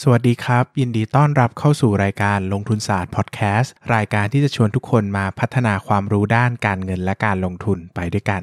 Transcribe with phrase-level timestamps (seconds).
[0.00, 8.42] สวัสดีครับ ยินดีต้อนรับเข้าสู่รายการลงทุนศาสตร์พอดแคสต์รายการที่จะชวนทุกคนมาพัฒนาความรู้ด้านการเงินและการลงทุนไปด้วยกัน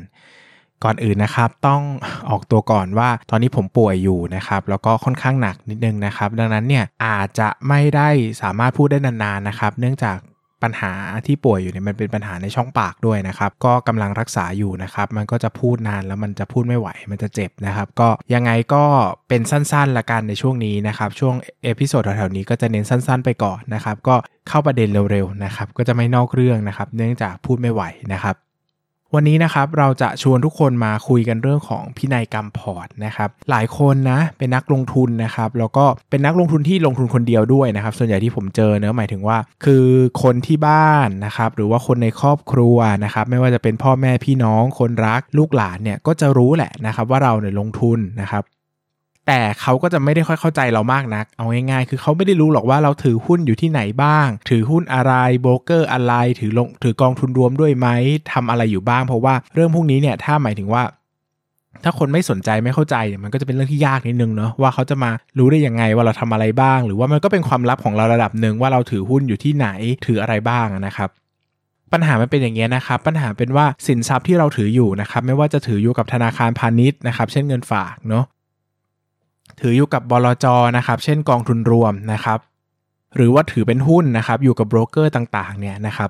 [0.84, 1.82] ก่อนอื่นนะครับต้อง
[2.30, 8.09] ออกตัวก่อนว่าตอนนี้ผมป่วยอยู่นะครับแล้วก็ค่อนข้างหนักนิดนึงนะครับ ดังนั้นเนี่ยอาจจะไม่ได้
[8.42, 10.18] สามารถพูดได้นานๆนะครับ เนื่องจาก
[10.64, 10.92] ปัญหา
[11.25, 18.84] ที่ป่วยอยู่เนี่ยมันเป็นปัญหาในช่องปากด้วยนะครับ ก็กำลังรักษาอยู่นะครับ มันก็จะพูดนานแล้วมันจะพูดไม่ไหว มันจะเจ็บนะครับ ก็ยังไงก็
[19.30, 24.16] เป็นสั้นๆละกันในช่วงนี้นะครับ ช่วง episode แถวๆนี้ก็จะเน้นสั้นๆไปก่อนนะครับ ก็
[24.50, 27.84] เข้าประเด็นเร็วๆนะครับ ก็จะไม่นอกเรื่องนะครับ เนื่องจากพูดไม่ไหว
[28.14, 28.36] นะครับ
[29.16, 39.86] วันนี้นะครับเราจะชวนทุกคนมาคุยกันเรื่องของพินัยกรรมพอร์ตนะครับหลายคนนะเป็นนักลงทุนนะครับแล้วก็เป็นนักลงทุนที่ลงทุนคนเดียวด้วยนะครับส่วนใหญ่ที่ผมเจอเนะหมายถึงว่า คือ
[40.24, 48.44] คนที่บ้านนะครับหรือว่าคนในครอบครัวนะครับไม่ว่าจะเป็นพ่อแม่พี่น้องคนรักลูกหลานเนี่ยก็จะรู้แหละนะครับว่าเราเนี่ยลงทุนนะครับ
[49.29, 57.88] แต่เขาก็จะไม่ได้ค่อยเข้าใจเรามากนัก เอาง่ายๆ คือเขาไม่ได้รู้หรอกว่าเราถือหุ้นอยู่ที่ไหนบ้าง ถือหุ้นอะไรโบรกเกอร์อะไร ถือลงถือกองทุนรวมด้วยไหม
[58.31, 60.84] ทำอะไรอยู่บ้าง เพราะว่าเรื่องพวกนี้เนี่ยถ้าหมายถึงว่า
[61.84, 69.67] ถ้าคนไม่สนใจไม่เข้าใจเนี่ยมันก็จะเป็นเรื่องที่ยากนิดนึงเนาะว่าเขาจะมารู้ได้ยังไงว่าเราทำอะไรบ้าง หรือว่ามันก็เป็นความลับของเราระดับหนึ่งว่าเราถือหุ้นอยู่ที่ไหน
[70.06, 71.09] ถืออะไรบ้างนะครับ
[71.94, 78.25] ปัญหามันเป็นอย่างนี้ยนะครับปัญหาเป็นว่าสินทรัพย์ที่เราถืออยู่นะครับไม่ว่าจะถืออยู่กับธนาคารพาณิชย์นะครับเช่นเงินฝากเนาะ
[79.62, 80.46] ถืออยู่กับบลจ
[80.78, 82.40] นะครับ เช่นกองทุนรวมนะครับ
[83.16, 86.09] หรือว่าถือเป็นหุ้นนะครับ อยู่กับโบรกเกอร์ต่างๆ เนี่ยนะครับ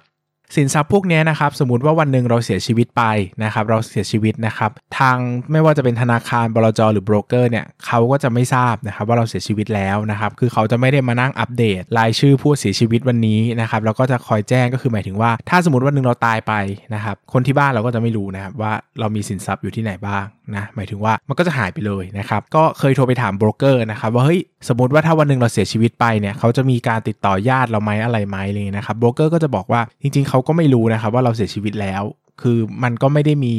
[0.55, 3.03] สินทรัพย์พวกนี้นะครับสมมติว่าวันหนึ่งเราเสียชีวิตไป
[3.43, 5.17] นะครับเราเสียชีวิตนะครับทาง
[5.51, 16.53] ไม่ว่าจะเป็นธนาคารบลจหรือโบรกเกอร์เนี่ยเขาก็จะไม่ทราบนะครับว่าเราเสียชีวิตแล้วนะครับคือเขาจะไม่ได้มานั่งอัปเดตรายชื่อผู้เสียชีวิตวันนี้นะครับแล้วก็จะคอยแจ้งก็คือหมายถึงว่า ถ้าสมมติวันหนึ่งเราตายไป
[16.95, 20.25] นะครับคนที่บ้านเราก็จะไม่รู้นะครับว่าเรามีสินทรัพย์อยู่ที่ไหนบ้าง
[20.57, 32.03] นะหมายถึงว่ามันก็จะหายไปเลยนะครับก็เคยโทรไปถามโบรกเกอร์นะครับว่าเฮ้ยสมมติว่าถ้าวันหนึ่งเราเสียชีวิตไปเนี่ยเขาจะมีการติดต่อญาติเราไหมอะไรไหมเลยนะครับโบรกเกอร์ก็จะบอกว่าจริงๆเขาก็ไม่รู้นะครับว่าเราเสียชีวิตแล้ว
[32.43, 33.55] คือมันก็ไม่ได้มี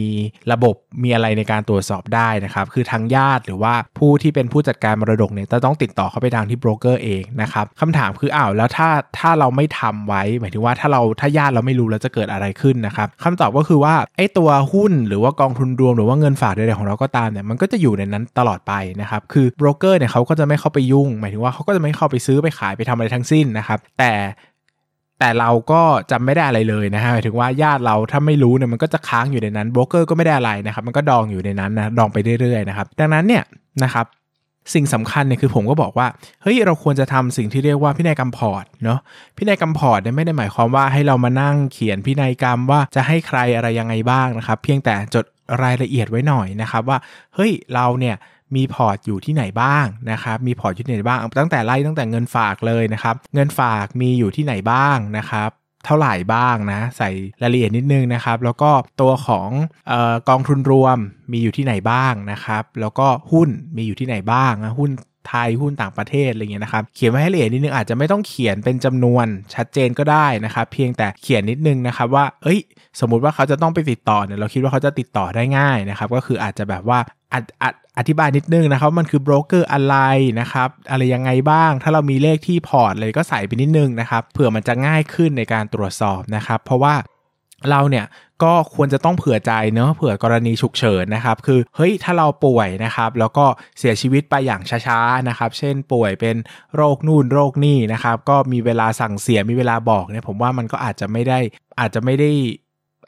[0.52, 8.88] ระบบมีอะไรในการตรวจสอบได้นะครับ คือทางญาติหรือว่าผู้ที่เป็นผู้จัดการมรดกเนี่ยจะต้องติดต่อเข้าไปทางที่โบรกเกอร์เองนะครับคำถามคืออ้าวแล้วถ้า
[9.18, 24.12] ถ้าเราไม่ทำไว้ หมายถึงว่าถ้าเราถ้าญาติเราไม่รู้แล้วจะเกิดอะไรขึ้นนะครับคำตอบก็คือว่าไอ้ตัวหุ้นหรือว่ากองทุนรวมหรือว่าเงินฝากใดๆของเราก็ตามเนี่ยมันก็จะอยู่ในนั้นตลอดไปนะครับคือโบรกเกอร์เนี่ยเขาก็จะไม่เข้าไปยุ่ง หมายถึงว่าเขาก็จะไม่เข้าไปซื้อไปขายไปทำอะไรทั้งสิ้นนะครับแต่
[25.20, 33.44] แต่เราก็จะไม่ได้อะไรเลยนะฮะหมายถึงว่าญาติเราถ้าไม่รู้เนี่ยมันก็จะค้างอยู่ในนั้นโบรกเกอร์ก็ไม่ได้อะไรนะครับมันก็ดองอยู่ในนั้นนะดองไปเรื่อยๆนะครับดังนั้นเนี่ย
[33.84, 34.06] นะครับ
[34.74, 36.06] สิ่งสำคัญเนี่ยคือผมก็บอกว่า
[36.42, 38.98] เฮ้ยเราควรจะทำสิ่งที่เรียกว่าพินัยกรรมพอร์ตเนาะ
[39.36, 45.24] พินัยกรรมพอร์ตเนี่ยไม่ได้หมายความว่าให้เรามานั่งเขียนพินัยกรรมว่าจะให้ใครอะไรยังไงบ้างนะครับ เพียงแต่จด
[45.62, 46.98] รายละเอียดไว้หน่อยนะครับว่า
[47.34, 48.16] เฮ้ยเราเนี่ย
[48.56, 55.50] มีพอร์ตอยู่ที่ไหนบ้างนะครับ มีพอร์ตอยู่ที่ไหนบ้าง ตั้งแต่ไล่ตั้งแต่เงินฝากเลยนะครับ เงินฝากมีอยู่ที่ไหนบ้างนะครับ
[55.86, 57.10] เท่าไหร่บ้างนะ ใส่
[57.42, 58.70] รายละเอียดนิดนึงนะครับ แล้วก็
[59.00, 59.50] ตัวของ
[59.90, 60.98] ออกองทุนรวม
[61.32, 64.90] มีอยู่ที่ไหนบ้างนะครับ แล้วก็หุ้นมีอยู่ที่ไหนบ้างนะหุ้น
[65.28, 72.60] ไทยหุ้นต่างประเทศอะไรเงี้ยนะครับเขียนไว้ให้ละเอียดนิดนึงอาจจะไม่ต้องเขียนเป็นจำนวนชัดเจนก็ได้นะครับเพียงแต่เขียนนิดนึงนะครับว่าเอ้ย
[73.00, 76.98] สมมุติว่าเขาจะต้องไปติดต่อเนี่ยเราคิดว่าเขาจะติดต่อได้ง่ายนะครับก็คืออาจจะแบบว่า
[77.32, 77.64] ออ
[77.98, 79.96] อธิบายนิดนึงนะครับมันคือโบรกเกอร์อะไร
[80.40, 86.94] นะครับอะไรยังไงบ้าง ถ้าเรามีเลขที่พอร์ตเลยก็ใส่ไปนิดนึงนะครับเผื่อมันจะง่ายขึ้นในการตรวจสอบนะครับเพราะว่า
[87.70, 88.04] เราเนี่ย
[88.44, 93.44] ก็ควรจะต้องเผื่อใจเนาะเผื่อกรณีฉุกเฉินนะครับ คือเฮ้ยถ้าเราป่วยนะครับแล้วก็
[93.78, 96.36] เสียชีวิตไปอย่างช้าๆนะครับเช่นป่วยเป็น
[96.74, 101.38] โรคนู่นโรคนี่นะครับก็มีเวลาสั่งเสียมีเวลาบอกเนี่ยผมว่ามันก็อาจจะไม่ได้
[101.80, 102.30] อาจจะไม่ได้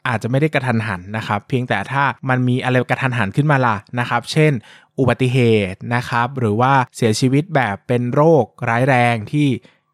[0.07, 4.51] อาจจะไม่ได้กระทันหันนะครับ เพียงแต่ถ้ามันมีอะไรกระทันหันขึ้นมาล่ะนะครับ เช่น
[4.99, 5.39] อุบัติเห
[5.71, 9.47] ตุนะครับ หรือว่าเสียชีวิตแบบเป็นโรคร้ายแรงที่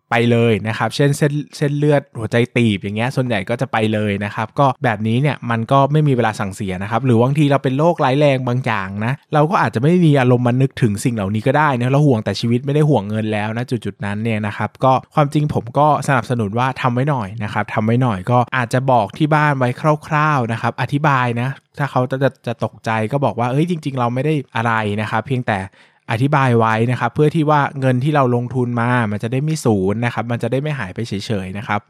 [0.10, 19.70] ไปเลยนะครับ เช่นเส้นเส้นเลือดหัวใจตีบอย่างเงี้ยส่วนใหญ่ก็จะไปเลยนะครับ ก็แบบนี้เนี่ยมันก็ไม่มีเวลาสั่งเสียนะครับ หรือบางทีเราเป็นโรคร้ายแรงบางอย่างนะ เราก็อาจจะไม่มีอารมณ์มานึกถึงสิ่งเหล่านี้ก็ได้นะเราห่วงแต่ชีวิตไม่ได้ห่วงเงินแล้วนะจุดๆนั้นเนี่ยนะครับก็ความจริงผมก็สนับสนุนว่าทำไว้หน่อยนะครับทำไว้หน่อยก็อาจจะบอกที่บ้านไว้
[20.08, 25.58] คร่าวๆนะครับ อธิบายนะถ้าเขาจะจะตกใจก็บอกว่าเอ้ยจริง ๆ เราไม่ได้อะไรนะครับ เพียงแต่
[26.12, 31.14] อธิบายไว้นะครับเพื่อที่ว่าเงินที่เราลงทุนมา มันจะได้ไม่ศูนย์นะครับ มันจะได้ไม่หายไปเฉ
[31.46, 31.82] ยๆนะครับ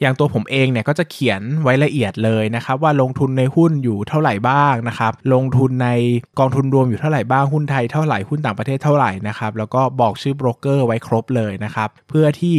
[0.00, 5.88] อย่างตัวผมเองเนี่ยก็จะเขียนไว้ละเอียดเลยนะครับ ว่าลงทุนในหุ้นอยู่เท่าไหร่บ้างนะครับ ลงทุนใน
[6.38, 12.56] กองทุนรวมอยู่เท่าไหร่บ้างหุ้นไทยเท่าไหร่หุ้นต่างประเทศเท่าไหร่นะครับ แล้วก็บอกชื่อโบรกเกอร์ไว้ครบเลยนะครับ เพื่อที่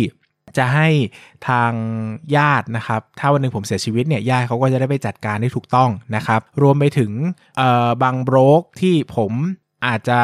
[0.57, 0.89] จะให้
[1.47, 1.73] ทาง
[2.35, 7.11] ญาตินะครับ ถ้าวันหนึ่งผมเสียชีวิตเนี่ยญาติเขาก็จะได้ไปจัดการได้ถูกต้องนะครับ รวมไปถึง
[8.03, 9.33] บางโบรกที่ผม
[9.88, 10.19] อาจจะ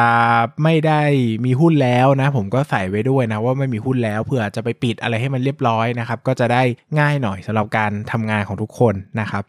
[0.62, 1.00] ไม่ได้
[1.44, 6.62] มีหุ้นแล้วนะ ผมก็ใส่ไว้ด้วยนะว่าไม่มีหุ้นแล้วเผื่อจะไปปิดอะไรให้มันเรียบร้อยนะครับ ก็จะได้
[6.98, 9.44] ง่ายหน่อยสำหรับการทำงานของทุกคนนะครับ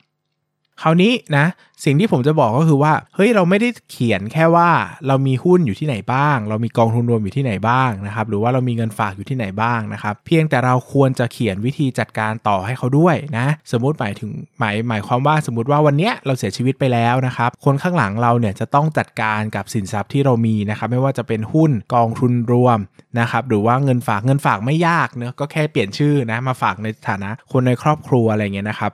[0.82, 1.46] คราวนี้นะ
[1.86, 4.70] สิ่งที่ผมจะบอกก็คือว่าเฮ้ยเราไม่ได้เขียนแค่ว่า
[5.08, 22.80] เรามีหุ้นอยู่ที่ไหนบ้าง เรามีกองทุนรวมอยู่ที่ไหนบ้างนะครับหรือว่าเรามีเงินฝากอยู่ที่ไหนบ้างนะครับเพียงแต่เราควรจะเขียนวิธีจัดการต่อให้เขาด้วยนะสมมติหมายถึงหมายหมายความว่าสมมติว่าวันนี้เราเสียชีวิตไปแล้วนะครับคนข้างหลังเราเนี่ยจะต้องจัดการกับสินทรัพย์ที่เรามีนะครับไม่ว่าจะเป็นหุ้นกองทุนรวม
[23.20, 28.94] นะครับหรือว่าเงินฝากเงินฝากไม่ยากเนะก็แค่เปลี่ยนชื่อนะมาฝากในฐานะคนในครอบครัวอะไรเงี้ยนะครับ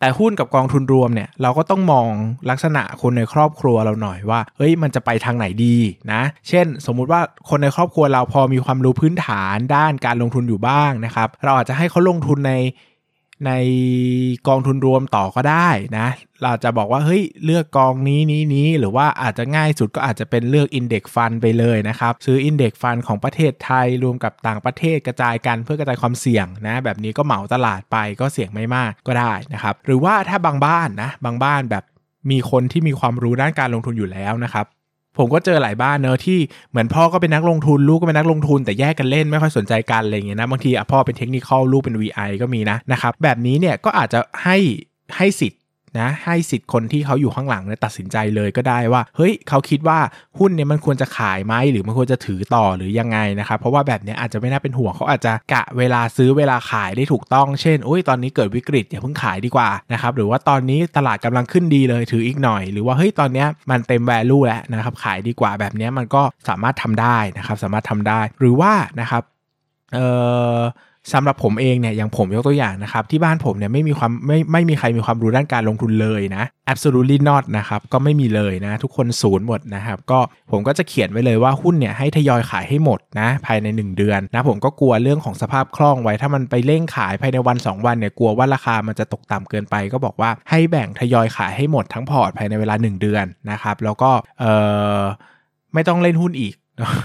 [0.00, 2.08] แต่หุ้นกับกองทุนรวมเนี่ยเราก็ต้องมอง
[2.50, 5.76] ลักษณะคนในครอบครัวเราหน่อยว่าเฮ้ยมันจะไปทางไหนดี
[6.12, 12.52] นะ เช่น สมมุติว่าคนในครอบครัวเราพอมีความรู้พื้นฐานด้านการลงทุนอยู่บ้างนะครับ เราอาจจะให้เขาลงทุนใน
[13.46, 13.52] ใน
[14.48, 15.68] กองทุนรวมต่อก็ได้
[15.98, 16.08] นะ
[16.42, 31.84] เราจะบอกว่าเฮ้ยเลือกกองนี้นี้นี้หรือว่าอาจจะง่ายสุดก็อาจจะเป็นเลือกอินเด็กฟันไปเลยนะครับ ซื้ออินเด็กฟันของประเทศไทยรวมกับต่างประเทศกระจายกันเพื่อกระจายความเสี่ยงนะ แบบนี้ก็เหมาตลาดไปก็เสี่ยงไม่มากก็ได้นะครับ หรือว่าถ้าบางบ้านนะบางบ้านแบบ
[32.30, 34.66] มีคนที่มีความรู้ด้านการลงทุนอยู่แล้วนะครับ
[35.18, 36.38] ผมก็เจอหลายบ้านเนอะที่
[36.70, 44.56] เหมือนพ่อก็เป็นนักลงทุนลูกก็เป็นนักลงทุน แต่แยกกันเล่นไม่ค่อยสนใจกันอะไรเงี้ยนะบางทีอะพ่อเป็นเทคนิคลูกเป็น VI ก็มีนะนะครับแบบนี้เนี่ยก็อาจจะให้
[45.16, 45.60] ให้สิทธิ์
[45.98, 49.98] นะให้สิทธิ์คนที่เขาอยู่ข้างหลังเนี่ยตัดสินใจเลยก็ได้ว่า เฮ้ยเขาคิดว่า
[50.38, 69.22] หุ้นเนี่ยมันควรจะขายไหมหรือมันควรจะถือต่อหรือยังไงนะครับเพราะว่าแบบนี้อาจจะไม่น่าเป็นห่วงเขาอาจจะกะเวลาซื้อเวลาขายได้ถูกต้องเช่นโอ้ยตอนนี้เกิดวิกฤตอย่าเพิ่งขายดีกว่านะครับหรือว่าตอนนี้ตลาดกำลังขึ้นดีเลยถืออีกหน่อย หรือว่าเฮ้ยตอนนี้มันเต็มแวลูแล้วนะครับขายดีกว่าแบบนี้มันก็สามารถทำได้นะครับสามารถทำได้ หรือว่านะครับ
[69.94, 70.08] เอ่
[70.56, 70.58] อ
[71.12, 80.18] สำหรับผมเองเนี่ยอย่างผมยกตัวอย่างนะครับ ที่บ้านผมเนี่ยไม่มีความไม่ไม่มีใครมีความรู้ด้านการลงทุนเลยนะ absolutely not นะครับ ก็ไม่มีเลยนะ ทุกคนศูนย์หมดนะครับ ก็
[80.50, 94.10] ผมก็จะเขียนไว้เลยว่าหุ้นเนี่ยให้ทยอยขายให้หมดนะภายใน 1 เดือนนะผมก็กลัวเรื่องของสภาพคล่องไว้ถ้ามันไปเร่งขายภายในวัน 2 วันเนี่ยกลัวว่าราคามันจะตกต่ำเกินไป ก็บอกว่าให้แบ่งทยอยขายให้หมดทั้งพอร์ตภายในเวลา 1 เดือนนะครับแล้วก็
[94.40, 94.44] เอ
[94.98, 95.02] อ
[95.74, 96.54] ไม่ต้องเล่นหุ้นอีก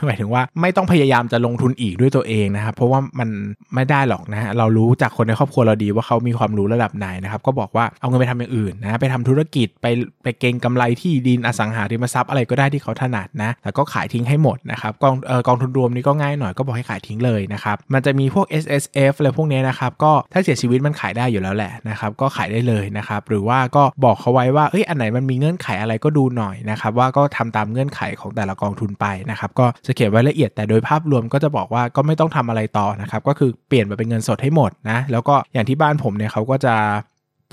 [0.06, 3.30] หมายถึงว่าไม่ต้องพยายามจะลงทุนอีกด้วยตัวเองนะครับเพราะว่ามัน
[3.76, 9.88] ไม่ได้หรอกนะเรารู้จากคนในครอบครัวเราดีว่าเขามีความรู้ระดับไหนนะครับก็บอกว่าเอาเงินไปทำอย่างอื่นนะไปทำธุรกิจไป
[10.24, 36.76] ไปเก็งกำไรที่ดินอสังหาริมทรัพย์อะไรก็ได้ที่เขาถนัดนะแล้วก็ขายทิ้งให้หมดนะครับกองเออกองทุนรวมนี่ก็ง่ายหน่อยก็บอกให้ขายทิ้งเลยนะครับมันจะมีพวก S S F อะไรพวกนี้นะครับก็ถ้าเสียชีวิตมันขายได้อยู่แล้วแหละนะครับก็ขายได้เลยนะครับหรือว่าก็บอกเขาไว้ว่าเอ้ยอันไหนมันมีเงื่อนไขอะไรก็ดูหน่อยนะครับว่าก็ทำตามเงื่อนไขของแต่ละกองทุนไปนะครับกก็จะเขียนไว้ละเอียดแต่โดยภาพรวมก็จะบอกว่าก็ไม่ต้องทำอะไรต่อนะครับก็คือเปลี่ยนมาเป็นเงินสดให้หมดนะแล้วก็อย่างที่บ้านผมเนี่ยเขาก็จะ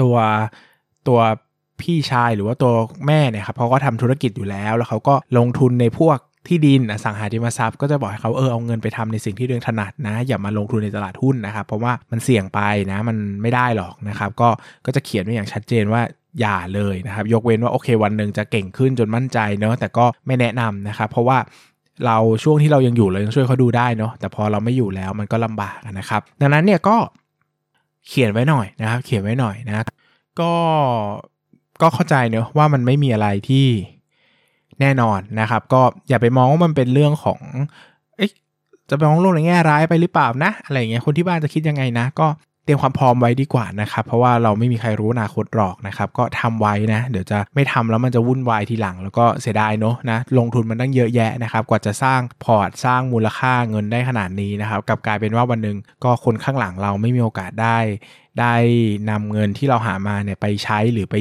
[0.01, 0.17] ตัว
[1.09, 1.21] ตัว
[1.81, 2.73] พี่ชายหรือว่าตัว
[3.07, 12.61] แม่เนี่ยครับเขาก็ทำธุรกิจอยู่แล้ว แล้วเขาก็ลงทุนในพวกที่ดินอสังหาริมทรัพย์ก็จะบอกให้เขาเออเอาเงินไปทำในสิ่งที่ตัวเองถนัดนะ อย่ามาลงทุนในตลาดหุ้นนะครับ เพราะว่ามันเสี่ยงไป
[12.93, 14.49] นะมันไม่ได้หรอกนะครับก็
[14.87, 16.03] ก็จะเขียนไว้อย่างชัดเจนว่า
[16.41, 21.39] อย่าเลยนะครับ ยกเว้นว่าโอเควันหนึ่งจะเก่งขึ้นจนมั่นใจเนอะแต่ก็ไม่แนะนำนะครับ เพราะว่า
[22.07, 26.97] เราช่วงที่เรายังอยู่เรายังช่วยเขาดูได้เนาะแต่พอเราไม่อยู่แล้วมันก็ลำบากนะครับ ดังนั้นเนี่ยก็
[28.09, 29.85] เขียนไว้หน่อยนะครับ เขียนไว้หน่อยนะ
[30.41, 30.53] ก็
[31.83, 33.67] ก็เข้าใจเนอะว่ามันไม่มีอะไรที่
[34.81, 37.41] แน่นอนนะครับ ก็อย่าไปมองว่ามันเป็นเรื่องของ
[38.17, 38.31] เอ๊ะ
[38.91, 42.27] จะไปมองโลกในแง่ร้ายไปหรือเปล่านะ อะไรเงี้ยคนที่บ้านจะคิดยังไงนะ ก็
[42.65, 57.79] เตรียมความพร้อมไว้ดีกว่านะครับ เพราะว่าเราไม่มีใครรู้อนาคตหรอกนะครับ ก็ทำไว้นะ เดี๋ยวจะไม่ทำแล้วมันจะวุ่นวายทีหลัง แล้วก็เสียดายเนาะนะลงทุนมันตั้งเยอะแยะนะครับ กว่าจะสร้างพอร์ตสร้างมูลค่าเงินได้ขนาดนี้นะครับกลับกลายเป็นว่าวันหนึ่งก็คนข้างหลังเราไม่มีโอกาสได้
[58.41, 58.55] ได้
[59.11, 61.15] นำเงินที่เราหามาเนี่ยไปใช้หรือไป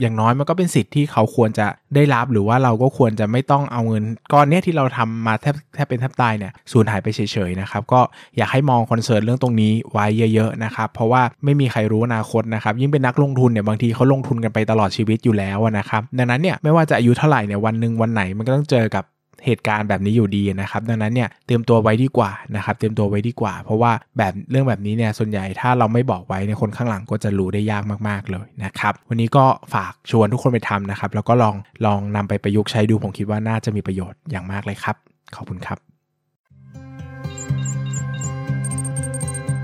[0.00, 8.00] อย่างน้อยมันก็เป็นสิทธิ์ที่เขาควรจะได้รับหรือว่าเราก็ควรจะไม่ต้องเอาเงินก้อนนี้ที่เราทำมาแทบแทบเป็นแทบตายเนี่ยสูญหายไปเฉยๆนะครับก็
[8.36, 19.04] อยากให้มองคอนเซิร์นเรื่องตรงนี้ไว้เยอะๆนะครับเพราะว่าไม่มีใครรู้อนาคตนะครับยิ่งเป็นนักลงทุนเนี่ยบางทีเขาลงทุนกันไปตลอดชีวิตอยู่แล้วนะครับดังนั้นเนี่ยไม่ว่าจะอายุเท่าไหร่เนี่ยวันหนึ่งวันไหนมันก็ต้องเจอกับ
[19.44, 31.54] เหตุการณ์แบบนี้อยู่ดีนะครับ ดังนั้นเนี่ยเตรียมตัวไว้ดีกว่านะครับ เตรียมตัวไว้ดีกว่า เพราะว่าแบบเรื่องแบบนี้เนี่ยส่วนใหญ่ถ้าเราไม่บอกไว้ในคนข้างหลังก็จะรู้ได้ยากมากๆเลยนะครับ วันนี้ก็ฝากชวนทุกคนไปทำนะครับ แล้วก็ลอง
[31.86, 34.96] ลองนำไปประยุกต์ใช้ดูผมคิดว่าน่าจะมีประโยชน์อย่างมากเลยครับ
[35.36, 35.78] ขอบคุณครับ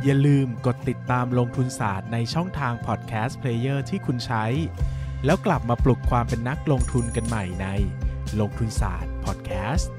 [0.05, 4.45] อย่าลืมกดติดตามลงทุนศาสตร์ในช่องทางพอดแคสต์เพลเยอร์ที่คุณใช้
[5.25, 7.67] แล้วกลับมาปลุกความเป็นนักลงทุนกันใหม่ใน
[8.41, 9.93] ลงทุนศาสตร์พอดแคสต์